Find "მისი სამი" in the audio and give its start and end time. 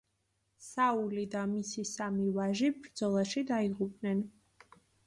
1.53-2.27